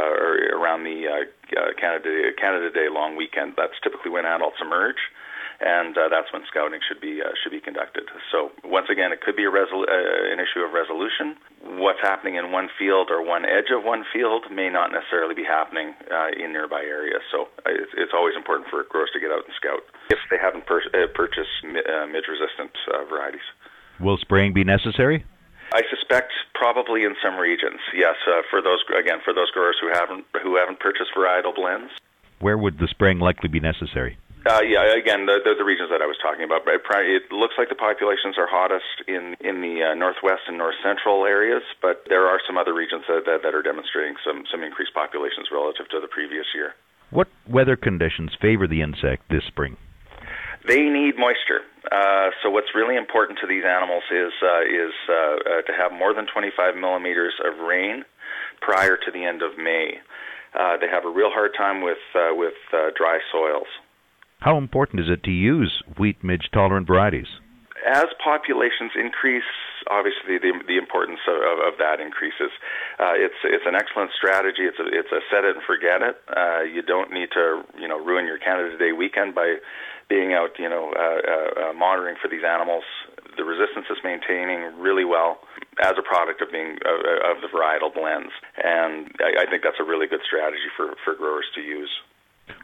around 0.56 0.84
the 0.84 1.08
uh, 1.08 1.74
Canada 1.80 2.32
Canada 2.40 2.72
Day 2.72 2.88
long 2.90 3.16
weekend. 3.16 3.54
That's 3.58 3.75
typically 3.84 4.12
when 4.12 4.25
adults 4.25 4.58
emerge, 4.62 5.12
and 5.60 5.98
uh, 5.98 6.10
that's 6.10 6.32
when 6.34 6.44
scouting 6.48 6.80
should 6.84 7.00
be 7.00 7.22
uh, 7.22 7.32
should 7.40 7.52
be 7.52 7.62
conducted. 7.62 8.04
So 8.32 8.52
once 8.64 8.88
again, 8.92 9.12
it 9.12 9.22
could 9.22 9.36
be 9.36 9.46
a 9.46 9.52
resol- 9.52 9.88
uh, 9.88 10.34
an 10.34 10.40
issue 10.40 10.62
of 10.62 10.74
resolution. 10.74 11.36
What's 11.80 12.02
happening 12.02 12.36
in 12.36 12.52
one 12.52 12.70
field 12.78 13.10
or 13.10 13.24
one 13.24 13.46
edge 13.46 13.72
of 13.72 13.84
one 13.84 14.06
field 14.14 14.46
may 14.52 14.70
not 14.70 14.92
necessarily 14.92 15.34
be 15.34 15.44
happening 15.44 15.94
uh, 16.12 16.36
in 16.36 16.54
nearby 16.54 16.84
areas. 16.84 17.22
So 17.32 17.50
uh, 17.66 17.72
it's, 17.72 17.92
it's 17.98 18.14
always 18.14 18.36
important 18.36 18.70
for 18.70 18.84
growers 18.84 19.10
to 19.14 19.20
get 19.20 19.32
out 19.32 19.46
and 19.46 19.54
scout 19.56 19.84
if 20.10 20.20
they 20.30 20.38
haven't 20.38 20.66
pur- 20.66 20.92
uh, 20.94 21.08
purchased 21.14 21.64
mi- 21.64 21.84
uh, 21.84 22.06
midge-resistant 22.08 22.72
uh, 22.94 23.06
varieties. 23.06 23.46
Will 24.00 24.18
spraying 24.18 24.54
be 24.54 24.64
necessary? 24.64 25.26
I 25.74 25.82
suspect 25.90 26.32
probably 26.54 27.04
in 27.04 27.16
some 27.24 27.38
regions, 27.38 27.80
yes. 27.96 28.16
Uh, 28.28 28.42
for 28.52 28.62
those 28.62 28.80
again, 28.98 29.20
for 29.24 29.34
those 29.34 29.50
growers 29.52 29.78
who 29.82 29.90
haven't 29.92 30.26
who 30.44 30.56
haven't 30.56 30.80
purchased 30.80 31.12
varietal 31.18 31.56
blends. 31.56 31.92
Where 32.40 32.58
would 32.58 32.78
the 32.78 32.88
spraying 32.88 33.20
likely 33.20 33.50
be 33.50 33.60
necessary? 33.60 34.18
Uh, 34.46 34.62
yeah, 34.62 34.94
again, 34.94 35.25
the, 35.25 35.42
the, 35.42 35.58
the 35.58 35.66
regions 35.66 35.90
that 35.90 36.06
I 36.06 36.06
was 36.06 36.22
talking 36.22 36.46
about. 36.46 36.66
But 36.70 36.78
it 37.02 37.32
looks 37.34 37.56
like 37.58 37.70
the 37.70 37.75
populations 37.75 38.38
are 38.38 38.46
hottest 38.46 39.02
in 39.08 39.34
in 39.42 39.62
the 39.66 39.82
uh, 39.82 39.94
northwest 39.98 40.46
and 40.48 40.58
north 40.58 40.78
central 40.86 41.25
areas, 41.25 41.64
but 41.82 42.06
there 42.10 42.28
are 42.30 42.38
some 42.46 42.58
other 42.58 42.74
regions 42.74 43.04
that, 43.10 43.25
that, 43.25 43.42
that 43.42 43.56
are 43.56 43.66
demonstrating 43.66 44.14
some 44.22 44.46
some 44.52 44.62
increased 44.62 44.94
populations 44.94 45.50
relative 45.52 45.90
to 45.90 46.00
the 46.00 46.08
previous 46.08 46.46
year. 46.54 46.78
What 47.10 47.28
weather 47.50 47.75
conditions 47.75 48.38
favor 48.40 48.68
the 48.68 48.82
insect 48.82 49.30
this 49.30 49.44
spring? 49.50 49.78
They 50.68 50.90
need 50.90 51.18
moisture. 51.18 51.62
Uh, 51.92 52.30
so 52.42 52.50
what's 52.50 52.74
really 52.74 52.98
important 52.98 53.40
to 53.42 53.48
these 53.48 53.66
animals 53.66 54.04
is 54.14 54.34
uh, 54.46 54.62
is 54.62 54.94
uh, 55.10 55.14
uh 55.14 55.62
to 55.66 55.74
have 55.74 55.90
more 55.90 56.14
than 56.14 56.25
25 56.30 56.75
millimeters 56.78 57.34
of 57.42 57.66
rain 57.66 58.06
prior 58.62 58.98
to 58.98 59.10
the 59.12 59.25
end 59.25 59.42
of 59.42 59.58
May. 59.58 59.98
Uh, 60.54 60.78
they 60.78 60.88
have 60.88 61.06
a 61.06 61.10
real 61.10 61.30
hard 61.30 61.52
time 61.58 61.82
with 61.82 62.02
uh, 62.14 62.30
with 62.34 62.54
dry 62.94 63.18
soils. 63.32 63.68
How 64.39 64.58
important 64.58 65.01
is 65.01 65.10
it 65.10 65.24
to 65.24 65.32
use 65.32 65.84
wheat 65.98 66.24
midge 66.24 66.50
tolerant 66.54 66.88
varieties? 66.88 67.27
As 67.86 68.06
populations 68.24 68.92
increase, 68.98 69.46
obviously 69.89 70.42
the 70.42 70.58
the 70.65 70.77
importance 70.77 71.22
of, 71.30 71.38
of, 71.38 71.58
of 71.62 71.74
that 71.77 72.01
increases. 72.01 72.50
Uh, 72.98 73.13
it's 73.13 73.38
it's 73.46 73.65
an 73.65 73.75
excellent 73.75 74.10
strategy. 74.18 74.65
It's 74.65 74.80
a 74.82 74.88
it's 74.89 75.12
a 75.13 75.22
set 75.30 75.46
it 75.46 75.56
and 75.56 75.63
forget 75.65 76.01
it. 76.01 76.18
Uh, 76.30 76.62
you 76.65 76.82
don't 76.82 77.13
need 77.13 77.30
to 77.38 77.62
you 77.77 77.88
know 77.88 78.01
ruin 78.01 78.25
your 78.25 78.39
Canada 78.39 78.77
Day 78.77 78.92
weekend 78.92 79.36
by 79.36 79.62
being 80.10 80.34
out, 80.34 80.54
you 80.60 80.70
know, 80.70 80.94
uh, 80.94 81.01
uh, 81.01 81.70
uh, 81.70 81.74
monitoring 81.74 82.15
for 82.22 82.27
these 82.27 82.46
animals. 82.46 82.84
The 83.38 83.44
resistance 83.44 83.89
is 83.89 83.98
maintaining 84.04 84.77
really 84.80 85.06
well 85.06 85.42
as 85.82 85.98
a 85.98 86.06
product 86.06 86.42
of 86.42 86.51
being 86.51 86.77
uh, 86.86 87.34
of 87.34 87.42
the 87.42 87.50
varietal 87.50 87.94
blends, 87.94 88.32
and 88.62 89.12
I, 89.20 89.44
I 89.44 89.46
think 89.50 89.63
that's 89.63 89.82
a 89.82 89.84
really 89.84 90.08
good 90.08 90.22
strategy 90.25 90.70
for 90.77 90.96
for 91.04 91.15
growers 91.15 91.46
to 91.56 91.62
use. 91.62 91.89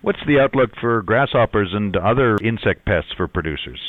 What's 0.01 0.19
the 0.25 0.39
outlook 0.39 0.71
for 0.81 1.03
grasshoppers 1.03 1.69
and 1.73 1.95
other 1.95 2.35
insect 2.43 2.85
pests 2.85 3.11
for 3.15 3.27
producers? 3.27 3.79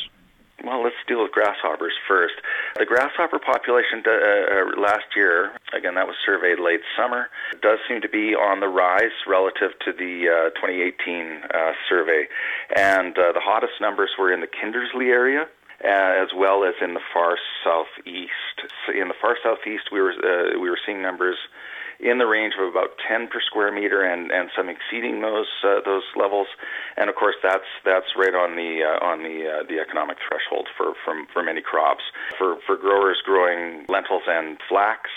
Well, 0.63 0.83
let's 0.83 0.95
deal 1.07 1.23
with 1.23 1.31
grasshoppers 1.31 1.93
first. 2.07 2.35
The 2.77 2.85
grasshopper 2.85 3.39
population 3.39 4.03
uh, 4.05 4.11
uh, 4.11 4.79
last 4.79 5.11
year, 5.15 5.51
again, 5.75 5.95
that 5.95 6.05
was 6.07 6.15
surveyed 6.23 6.59
late 6.59 6.81
summer, 6.95 7.27
does 7.61 7.79
seem 7.89 7.99
to 8.01 8.07
be 8.07 8.35
on 8.35 8.59
the 8.59 8.69
rise 8.69 9.11
relative 9.27 9.71
to 9.85 9.91
the 9.91 10.29
uh, 10.29 10.61
2018 10.61 11.49
uh, 11.51 11.71
survey. 11.89 12.27
And 12.75 13.17
uh, 13.17 13.33
the 13.33 13.41
hottest 13.41 13.81
numbers 13.81 14.11
were 14.17 14.31
in 14.31 14.39
the 14.39 14.47
Kindersley 14.47 15.09
area. 15.09 15.47
Uh, 15.83 16.23
as 16.23 16.29
well 16.33 16.63
as 16.63 16.75
in 16.81 16.93
the 16.93 17.01
far 17.13 17.35
southeast. 17.61 18.71
In 18.95 19.09
the 19.09 19.13
far 19.19 19.35
southeast, 19.43 19.91
we 19.91 19.99
were 19.99 20.13
we 20.53 20.69
were 20.69 20.79
seeing 20.85 21.01
numbers 21.01 21.35
in 21.99 22.17
the 22.17 22.25
range 22.25 22.53
of 22.59 22.67
about 22.67 22.97
10 23.07 23.27
per 23.27 23.41
square 23.41 23.71
meter, 23.71 24.01
and, 24.03 24.31
and 24.31 24.49
some 24.55 24.69
exceeding 24.69 25.21
those 25.21 25.49
uh, 25.63 25.81
those 25.85 26.03
levels. 26.15 26.47
And 26.97 27.09
of 27.09 27.15
course, 27.15 27.35
that's 27.41 27.69
that's 27.85 28.13
right 28.17 28.33
on 28.33 28.55
the 28.55 28.83
uh, 28.83 29.05
on 29.05 29.23
the 29.23 29.37
uh, 29.49 29.63
the 29.67 29.79
economic 29.79 30.17
threshold 30.27 30.67
for, 30.77 30.93
for 31.05 31.13
for 31.31 31.43
many 31.43 31.61
crops. 31.61 32.03
For 32.37 32.57
for 32.65 32.77
growers 32.77 33.21
growing 33.25 33.85
lentils 33.87 34.23
and 34.27 34.57
flax, 34.69 35.09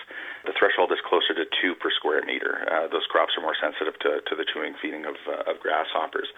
the 0.47 0.55
threshold 0.55 0.95
is 0.95 1.03
closer 1.03 1.35
to 1.35 1.45
two 1.59 1.75
per 1.75 1.91
square 1.91 2.23
meter. 2.23 2.63
Uh, 2.71 2.87
those 2.87 3.05
crops 3.11 3.35
are 3.37 3.43
more 3.43 3.59
sensitive 3.59 3.99
to, 4.07 4.23
to 4.31 4.33
the 4.39 4.47
chewing 4.47 4.79
feeding 4.81 5.05
of, 5.05 5.19
uh, 5.27 5.51
of 5.51 5.59
grasshoppers. 5.59 6.31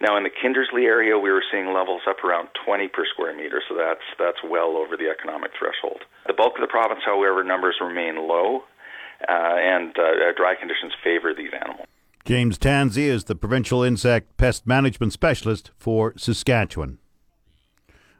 Now, 0.00 0.16
in 0.16 0.22
the 0.22 0.30
Kindersley 0.30 0.86
area, 0.86 1.18
we 1.18 1.34
were 1.34 1.42
seeing 1.50 1.74
levels 1.74 2.06
up 2.06 2.22
around 2.22 2.48
20 2.64 2.88
per 2.88 3.04
square 3.10 3.34
meter, 3.34 3.60
so 3.68 3.74
that's 3.74 4.06
that's 4.18 4.38
well 4.46 4.78
over 4.78 4.96
the 4.96 5.10
economic 5.10 5.50
threshold. 5.58 6.06
The 6.26 6.38
bulk 6.38 6.54
of 6.54 6.62
the 6.62 6.70
province, 6.70 7.02
however, 7.04 7.42
numbers 7.42 7.76
remain 7.82 8.16
low, 8.16 8.62
and 9.28 9.96
uh, 9.98 10.32
dry 10.36 10.54
conditions 10.54 10.92
favor 11.02 11.34
these 11.34 11.50
animals. 11.60 11.86
James 12.24 12.58
Tansey 12.58 13.04
is 13.04 13.24
the 13.24 13.36
provincial 13.36 13.84
insect 13.84 14.36
pest 14.36 14.66
management 14.66 15.12
specialist 15.12 15.70
for 15.78 16.12
Saskatchewan. 16.16 16.98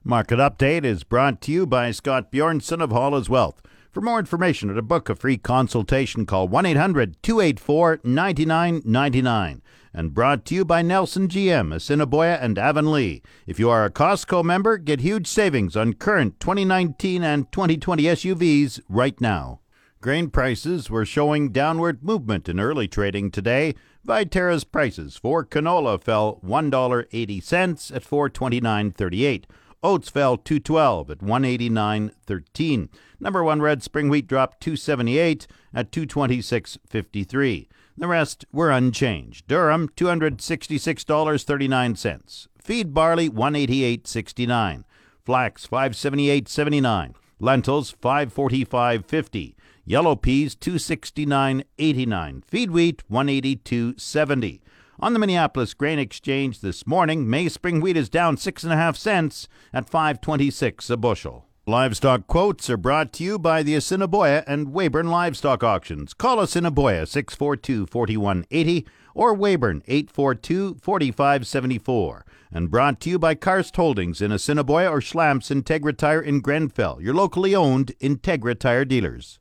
Market 0.04 0.38
Update 0.38 0.84
is 0.84 1.02
brought 1.02 1.40
to 1.40 1.50
you 1.50 1.66
by 1.66 1.90
Scott 1.90 2.30
Bjornson 2.30 2.80
of 2.80 2.92
Hall's 2.92 3.28
Wealth. 3.28 3.60
For 3.90 4.00
more 4.00 4.20
information 4.20 4.70
or 4.70 4.74
to 4.74 4.82
book 4.82 5.08
a 5.08 5.16
free 5.16 5.36
consultation, 5.38 6.26
call 6.26 6.46
1 6.46 6.66
800 6.66 7.20
284 7.20 8.00
9999. 8.04 9.62
And 9.92 10.14
brought 10.14 10.44
to 10.44 10.54
you 10.54 10.64
by 10.64 10.82
Nelson 10.82 11.26
GM, 11.26 11.74
Assiniboia 11.74 12.38
and 12.40 12.58
Avonlea. 12.58 13.22
If 13.48 13.58
you 13.58 13.68
are 13.70 13.84
a 13.84 13.90
Costco 13.90 14.44
member, 14.44 14.78
get 14.78 15.00
huge 15.00 15.26
savings 15.26 15.76
on 15.76 15.94
current 15.94 16.38
2019 16.38 17.24
and 17.24 17.50
2020 17.50 18.04
SUVs 18.04 18.80
right 18.88 19.20
now. 19.20 19.58
Grain 20.06 20.30
prices 20.30 20.88
were 20.88 21.04
showing 21.04 21.48
downward 21.48 22.04
movement 22.04 22.48
in 22.48 22.60
early 22.60 22.86
trading 22.86 23.28
today. 23.28 23.74
Viterra's 24.04 24.62
prices 24.62 25.16
for 25.16 25.44
canola 25.44 26.00
fell 26.00 26.38
$1.80 26.46 27.92
at 27.92 28.04
429.38. 28.04 29.44
Oats 29.82 30.08
fell 30.08 30.36
212 30.36 31.10
at 31.10 31.18
189.13. 31.18 32.88
Number 33.18 33.42
1 33.42 33.60
red 33.60 33.82
spring 33.82 34.08
wheat 34.08 34.28
dropped 34.28 34.60
278 34.60 35.48
at 35.74 35.90
226.53. 35.90 37.66
The 37.98 38.06
rest 38.06 38.44
were 38.52 38.70
unchanged. 38.70 39.48
Durum 39.48 39.88
$266.39. 39.96 42.46
Feed 42.62 42.94
barley 42.94 43.28
188.69. 43.28 44.84
Flax 45.24 45.66
578.79. 45.66 47.14
Lentils 47.40 47.96
545.50. 48.00 49.56
Yellow 49.88 50.16
peas 50.16 50.56
269.89. 50.56 52.44
Feed 52.44 52.72
wheat 52.72 53.04
182.70. 53.08 54.60
On 54.98 55.12
the 55.12 55.18
Minneapolis 55.20 55.74
Grain 55.74 56.00
Exchange 56.00 56.60
this 56.60 56.88
morning, 56.88 57.30
May 57.30 57.48
spring 57.48 57.80
wheat 57.80 57.96
is 57.96 58.08
down 58.08 58.36
six 58.36 58.64
and 58.64 58.72
a 58.72 58.76
half 58.76 58.96
cents 58.96 59.46
at 59.72 59.88
526 59.88 60.90
a 60.90 60.96
bushel. 60.96 61.46
Livestock 61.68 62.26
quotes 62.26 62.68
are 62.68 62.76
brought 62.76 63.12
to 63.12 63.22
you 63.22 63.38
by 63.38 63.62
the 63.62 63.76
Assiniboia 63.76 64.42
and 64.48 64.72
Weyburn 64.72 65.08
Livestock 65.08 65.62
Auctions. 65.62 66.14
Call 66.14 66.40
Assiniboia 66.40 67.06
642 67.06 67.86
4180 67.86 68.86
or 69.14 69.34
Weyburn 69.34 69.82
842 69.86 70.78
4574. 70.82 72.24
And 72.50 72.72
brought 72.72 73.00
to 73.02 73.10
you 73.10 73.20
by 73.20 73.36
Karst 73.36 73.76
Holdings 73.76 74.20
in 74.20 74.32
Assiniboia 74.32 74.90
or 74.90 75.00
Schlamps 75.00 75.48
Integra 75.48 75.96
Tire 75.96 76.22
in 76.22 76.40
Grenfell, 76.40 77.00
your 77.00 77.14
locally 77.14 77.54
owned 77.54 77.92
Integra 78.00 78.58
Tire 78.58 78.84
dealers. 78.84 79.38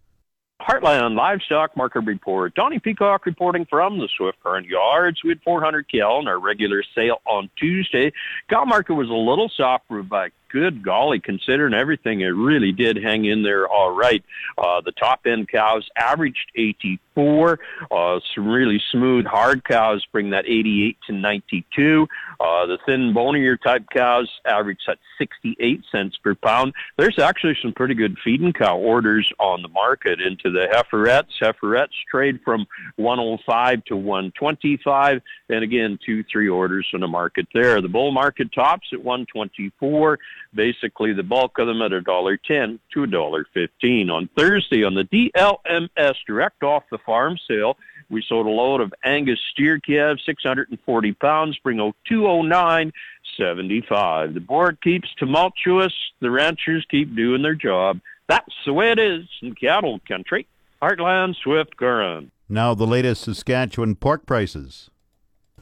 Heartland 0.67 1.15
Livestock 1.15 1.77
Market 1.77 2.01
Report. 2.01 2.55
Donnie 2.55 2.79
Peacock 2.79 3.25
reporting 3.27 3.65
from 3.69 3.99
the 3.99 4.09
Swift 4.17 4.41
Current 4.41 4.65
Yards. 4.65 5.23
We 5.23 5.29
had 5.29 5.41
400 5.43 5.85
cow 5.91 6.19
in 6.19 6.27
our 6.27 6.39
regular 6.39 6.83
sale 6.95 7.21
on 7.27 7.51
Tuesday. 7.55 8.11
Cow 8.49 8.65
market 8.65 8.95
was 8.95 9.09
a 9.09 9.13
little 9.13 9.51
soft 9.55 9.85
but 9.89 10.31
good 10.49 10.83
golly, 10.83 11.19
considering 11.19 11.73
everything, 11.73 12.21
it 12.21 12.27
really 12.27 12.71
did 12.71 12.97
hang 12.97 13.25
in 13.25 13.43
there 13.43 13.67
all 13.67 13.91
right. 13.91 14.23
Uh, 14.57 14.81
the 14.81 14.91
top 14.91 15.21
end 15.25 15.47
cows 15.47 15.87
averaged 15.95 16.51
84. 16.55 17.59
Uh, 17.91 18.19
some 18.33 18.47
really 18.47 18.81
smooth 18.91 19.25
hard 19.25 19.63
cows 19.63 20.05
bring 20.11 20.31
that 20.31 20.45
88 20.45 20.97
to 21.07 21.13
92. 21.13 22.07
Uh, 22.39 22.65
the 22.65 22.77
thin 22.85 23.13
bonier 23.13 23.57
type 23.57 23.85
cows 23.93 24.29
average 24.45 24.79
at 24.87 24.97
68 25.17 25.81
cents 25.91 26.17
per 26.17 26.35
pound. 26.35 26.73
There's 26.97 27.19
actually 27.19 27.57
some 27.61 27.73
pretty 27.73 27.93
good 27.93 28.17
feeding 28.23 28.53
cow 28.53 28.77
orders 28.77 29.29
on 29.39 29.61
the 29.61 29.69
market 29.69 30.19
into 30.21 30.51
the 30.51 30.67
heiferettes. 30.71 31.31
Heiferettes 31.41 31.95
trade 32.09 32.39
from 32.43 32.65
105 32.97 33.83
to 33.85 33.95
125, 33.95 35.21
and 35.49 35.63
again, 35.63 35.97
two, 36.05 36.23
three 36.31 36.49
orders 36.49 36.87
in 36.93 37.01
the 37.01 37.07
market 37.07 37.47
there. 37.53 37.81
The 37.81 37.87
bull 37.87 38.11
market 38.11 38.51
tops 38.53 38.87
at 38.93 39.03
124 39.03 40.19
basically 40.53 41.13
the 41.13 41.23
bulk 41.23 41.57
of 41.59 41.67
them 41.67 41.81
at 41.81 41.93
a 41.93 42.01
dollar 42.01 42.37
ten 42.37 42.79
to 42.93 43.03
a 43.03 43.07
dollar 43.07 43.45
fifteen. 43.53 44.09
On 44.09 44.29
Thursday 44.37 44.83
on 44.83 44.95
the 44.95 45.03
DLMS 45.03 46.15
direct 46.25 46.63
off 46.63 46.83
the 46.91 46.97
farm 46.99 47.37
sale, 47.47 47.77
we 48.09 48.23
sold 48.27 48.45
a 48.45 48.49
load 48.49 48.81
of 48.81 48.93
Angus 49.03 49.39
steer 49.51 49.79
calves, 49.79 50.21
640 50.25 51.13
pounds, 51.13 51.57
bring 51.63 51.77
209 52.07 52.91
75. 53.37 54.33
The 54.33 54.39
board 54.39 54.77
keeps 54.81 55.09
tumultuous. 55.17 55.93
The 56.19 56.31
ranchers 56.31 56.85
keep 56.89 57.15
doing 57.15 57.41
their 57.41 57.55
job. 57.55 57.99
That's 58.27 58.53
the 58.65 58.73
way 58.73 58.91
it 58.91 58.99
is 58.99 59.25
in 59.41 59.55
cattle 59.55 59.99
country. 60.07 60.47
Heartland 60.81 61.35
Swift 61.35 61.77
Current. 61.77 62.31
Now 62.47 62.75
the 62.75 62.87
latest 62.87 63.23
Saskatchewan 63.23 63.95
pork 63.95 64.25
prices. 64.25 64.89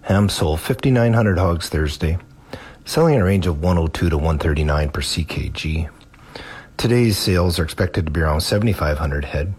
Ham 0.03 0.27
sold 0.27 0.59
5,900 0.59 1.37
hogs 1.37 1.69
Thursday, 1.69 2.17
selling 2.85 3.15
in 3.15 3.21
a 3.21 3.25
range 3.25 3.47
of 3.47 3.61
102 3.61 4.09
to 4.09 4.17
139 4.17 4.89
per 4.89 5.01
ckg. 5.01 5.89
Today's 6.77 7.17
sales 7.17 7.59
are 7.59 7.63
expected 7.63 8.05
to 8.05 8.11
be 8.11 8.21
around 8.21 8.41
7,500 8.41 9.25
head, 9.25 9.53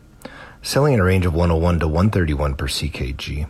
selling 0.62 0.94
in 0.94 1.00
a 1.00 1.04
range 1.04 1.24
of 1.24 1.34
101 1.34 1.80
to 1.80 1.88
131 1.88 2.54
per 2.54 2.66
ckg. 2.66 3.46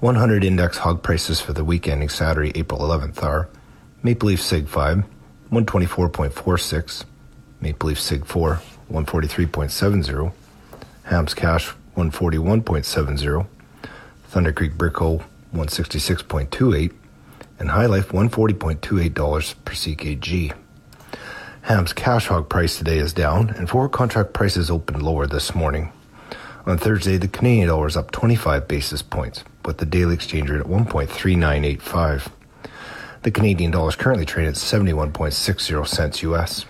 100 0.00 0.44
index 0.44 0.78
hog 0.78 1.02
prices 1.02 1.40
for 1.40 1.52
the 1.52 1.64
week 1.64 1.88
ending 1.88 2.08
Saturday, 2.08 2.52
April 2.54 2.80
11th 2.80 3.22
are 3.22 3.48
Maple 4.02 4.28
Leaf 4.28 4.40
Sig 4.40 4.68
5, 4.68 5.04
124.46, 5.50 7.04
Maple 7.60 7.88
Leaf 7.88 8.00
Sig 8.00 8.24
4, 8.24 8.60
143.70, 8.92 10.32
Hams 11.04 11.34
Cash 11.34 11.74
141.70, 11.96 13.46
Thunder 14.28 14.52
Creek 14.52 14.72
Brickle 14.74 15.24
166.28, 15.52 16.92
and 17.58 17.70
HyLife 17.70 18.08
$140.28 18.08 19.54
per 19.64 19.72
ckg. 19.72 20.54
Ham's 21.62 21.92
cash 21.92 22.28
hog 22.28 22.48
price 22.48 22.78
today 22.78 22.98
is 22.98 23.12
down, 23.12 23.50
and 23.50 23.68
forward 23.68 23.90
contract 23.90 24.32
prices 24.32 24.70
opened 24.70 25.02
lower 25.02 25.26
this 25.26 25.54
morning. 25.54 25.92
On 26.66 26.78
Thursday, 26.78 27.16
the 27.16 27.28
Canadian 27.28 27.68
dollar 27.68 27.86
is 27.86 27.96
up 27.96 28.10
25 28.10 28.68
basis 28.68 29.02
points, 29.02 29.44
with 29.64 29.78
the 29.78 29.86
daily 29.86 30.14
exchange 30.14 30.50
rate 30.50 30.60
at 30.60 30.66
1.3985. 30.66 32.30
The 33.22 33.30
Canadian 33.30 33.70
dollar 33.70 33.88
is 33.88 33.96
currently 33.96 34.24
trading 34.24 34.50
at 34.50 34.54
71.60 34.54 35.86
cents 35.86 36.22
US. 36.22 36.64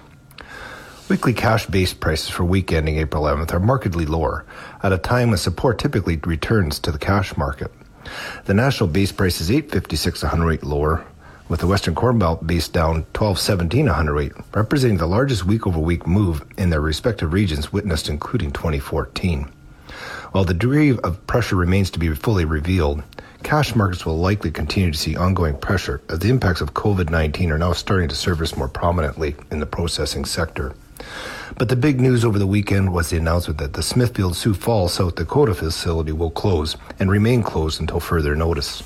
Weekly 1.09 1.33
cash 1.33 1.67
based 1.67 2.01
prices 2.01 2.29
for 2.29 2.45
week 2.45 2.73
ending 2.73 2.99
April 2.99 3.25
11th 3.25 3.53
are 3.53 3.61
markedly 3.61 4.05
lower, 4.05 4.45
at 4.83 4.93
a 4.93 4.99
time 4.99 5.31
when 5.31 5.39
support 5.39 5.79
typically 5.79 6.17
returns 6.17 6.79
to 6.81 6.93
the 6.93 6.99
cash 6.99 7.37
market. 7.37 7.73
The 8.47 8.55
national 8.55 8.89
base 8.89 9.13
price 9.13 9.41
is 9.41 9.51
856 9.51 10.23
a 10.23 10.29
hundredweight 10.29 10.65
lower, 10.65 11.05
with 11.49 11.61
the 11.61 11.67
Western 11.67 11.95
Corn 11.95 12.19
Belt 12.19 12.47
base 12.47 12.69
down 12.69 13.07
1217 13.17 13.89
a 13.89 13.93
hundredweight, 13.93 14.33
representing 14.55 14.99
the 14.99 15.07
largest 15.07 15.45
week 15.45 15.67
over 15.67 15.79
week 15.79 16.07
move 16.07 16.45
in 16.57 16.71
their 16.71 16.81
respective 16.81 17.33
regions 17.33 17.73
witnessed 17.73 18.09
including 18.09 18.53
2014. 18.53 19.51
While 20.33 20.45
the 20.45 20.53
degree 20.53 20.91
of 20.91 21.27
pressure 21.27 21.57
remains 21.57 21.91
to 21.91 21.99
be 21.99 22.15
fully 22.15 22.45
revealed, 22.45 23.03
cash 23.43 23.75
markets 23.75 24.05
will 24.05 24.19
likely 24.19 24.51
continue 24.51 24.93
to 24.93 24.99
see 24.99 25.17
ongoing 25.17 25.57
pressure 25.57 26.03
as 26.11 26.19
the 26.19 26.29
impacts 26.29 26.61
of 26.61 26.75
COVID 26.75 27.09
19 27.09 27.51
are 27.51 27.59
now 27.59 27.73
starting 27.73 28.09
to 28.09 28.15
surface 28.15 28.57
more 28.57 28.69
prominently 28.69 29.37
in 29.51 29.61
the 29.61 29.67
processing 29.67 30.27
sector. 30.27 30.75
But 31.59 31.69
the 31.69 31.75
big 31.75 32.01
news 32.01 32.25
over 32.25 32.39
the 32.39 32.47
weekend 32.47 32.93
was 32.93 33.11
the 33.11 33.17
announcement 33.17 33.59
that 33.59 33.73
the 33.73 33.83
Smithfield 33.83 34.37
Sioux 34.37 34.55
Falls, 34.55 34.95
South 34.95 35.17
Dakota 35.17 35.55
facility 35.55 36.13
will 36.13 36.31
close 36.31 36.77
and 37.01 37.11
remain 37.11 37.43
closed 37.43 37.81
until 37.81 37.99
further 37.99 38.37
notice. 38.37 38.85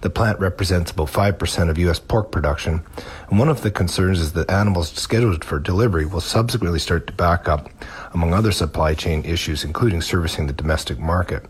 The 0.00 0.08
plant 0.08 0.40
represents 0.40 0.92
about 0.92 1.08
5% 1.08 1.68
of 1.68 1.76
U.S. 1.76 1.98
pork 2.00 2.32
production, 2.32 2.82
and 3.28 3.38
one 3.38 3.50
of 3.50 3.60
the 3.60 3.70
concerns 3.70 4.18
is 4.18 4.32
that 4.32 4.50
animals 4.50 4.90
scheduled 4.92 5.44
for 5.44 5.58
delivery 5.58 6.06
will 6.06 6.22
subsequently 6.22 6.78
start 6.78 7.06
to 7.08 7.12
back 7.12 7.48
up, 7.48 7.68
among 8.14 8.32
other 8.32 8.50
supply 8.50 8.94
chain 8.94 9.22
issues, 9.26 9.62
including 9.62 10.00
servicing 10.00 10.46
the 10.46 10.54
domestic 10.54 10.98
market. 10.98 11.44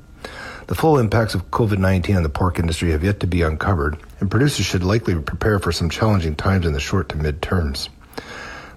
The 0.67 0.75
full 0.75 0.99
impacts 0.99 1.37
of 1.37 1.53
COVID 1.53 1.79
19 1.79 2.17
on 2.17 2.23
the 2.25 2.29
pork 2.29 2.59
industry 2.59 2.91
have 2.91 3.05
yet 3.05 3.21
to 3.21 3.29
be 3.29 3.43
uncovered, 3.43 3.99
and 4.19 4.29
producers 4.29 4.67
should 4.67 4.83
likely 4.83 5.15
prepare 5.15 5.61
for 5.61 5.71
some 5.71 5.91
challenging 5.91 6.35
times 6.35 6.67
in 6.67 6.73
the 6.73 6.81
short 6.81 7.09
to 7.11 7.17
mid 7.17 7.41
terms. 7.41 7.89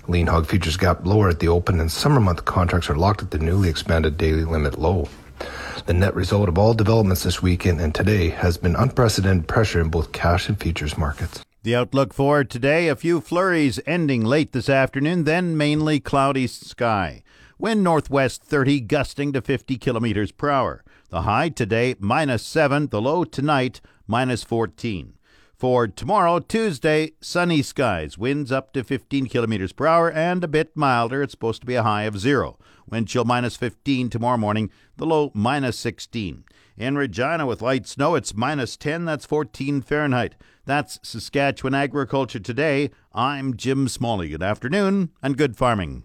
Lean 0.07 0.27
hog 0.27 0.45
futures 0.45 0.75
gap 0.75 1.05
lower 1.05 1.29
at 1.29 1.39
the 1.39 1.47
open, 1.47 1.79
and 1.79 1.89
summer 1.89 2.19
month 2.19 2.43
contracts 2.43 2.89
are 2.89 2.95
locked 2.95 3.21
at 3.21 3.31
the 3.31 3.37
newly 3.37 3.69
expanded 3.69 4.17
daily 4.17 4.43
limit 4.43 4.77
low. 4.77 5.07
The 5.85 5.93
net 5.93 6.13
result 6.13 6.49
of 6.49 6.57
all 6.57 6.73
developments 6.73 7.23
this 7.23 7.41
weekend 7.41 7.79
and 7.79 7.95
today 7.95 8.29
has 8.29 8.57
been 8.57 8.75
unprecedented 8.75 9.47
pressure 9.47 9.79
in 9.79 9.89
both 9.89 10.11
cash 10.11 10.49
and 10.49 10.59
futures 10.59 10.97
markets. 10.97 11.43
The 11.63 11.75
outlook 11.75 12.13
for 12.13 12.43
today 12.43 12.89
a 12.89 12.95
few 12.97 13.21
flurries 13.21 13.79
ending 13.85 14.25
late 14.25 14.51
this 14.51 14.67
afternoon, 14.67 15.23
then 15.23 15.55
mainly 15.55 16.01
cloudy 16.01 16.47
sky. 16.47 17.23
Wind 17.57 17.81
northwest 17.81 18.43
30, 18.43 18.81
gusting 18.81 19.31
to 19.31 19.41
50 19.41 19.77
kilometers 19.77 20.33
per 20.33 20.49
hour. 20.49 20.83
The 21.09 21.21
high 21.21 21.47
today 21.47 21.95
minus 21.97 22.45
7, 22.45 22.87
the 22.87 23.01
low 23.01 23.23
tonight 23.23 23.79
minus 24.05 24.43
14. 24.43 25.13
For 25.55 25.87
tomorrow, 25.87 26.39
Tuesday, 26.39 27.11
sunny 27.21 27.61
skies, 27.61 28.17
winds 28.17 28.51
up 28.51 28.73
to 28.73 28.83
15 28.83 29.27
kilometers 29.27 29.71
per 29.71 29.85
hour 29.85 30.11
and 30.11 30.43
a 30.43 30.47
bit 30.47 30.75
milder. 30.75 31.21
It's 31.23 31.31
supposed 31.31 31.61
to 31.61 31.67
be 31.67 31.75
a 31.75 31.83
high 31.83 32.03
of 32.03 32.19
zero. 32.19 32.57
Wind 32.89 33.07
chill 33.07 33.23
minus 33.23 33.55
15 33.55 34.09
tomorrow 34.09 34.37
morning, 34.37 34.69
the 34.97 35.05
low 35.05 35.31
minus 35.33 35.77
16. 35.79 36.43
In 36.75 36.97
Regina 36.97 37.45
with 37.45 37.61
light 37.61 37.87
snow, 37.87 38.15
it's 38.15 38.35
minus 38.35 38.75
10, 38.75 39.05
that's 39.05 39.25
14 39.25 39.81
Fahrenheit. 39.81 40.35
That's 40.65 40.99
Saskatchewan 41.03 41.75
Agriculture 41.75 42.39
Today. 42.39 42.89
I'm 43.13 43.55
Jim 43.55 43.87
Smalley. 43.87 44.29
Good 44.29 44.43
afternoon 44.43 45.11
and 45.21 45.37
good 45.37 45.55
farming. 45.55 46.03